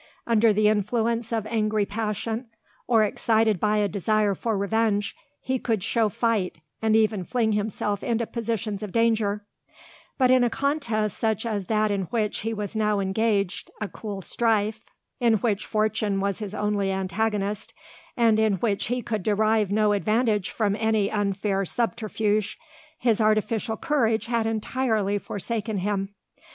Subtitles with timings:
[0.25, 2.47] Under the influence of angry passion,
[2.87, 8.03] or excited by a desire for revenge, he could show fight, and even fling himself
[8.03, 9.45] into positions of danger;
[10.17, 14.23] but in a contest such as that in which he was now engaged a cool
[14.23, 14.81] strife,
[15.19, 17.71] in which Fortune was his only antagonist,
[18.17, 22.57] and in which he could derive no advantage from any unfair subterfuge,
[22.97, 26.15] his artificial courage had entirely forsaken him.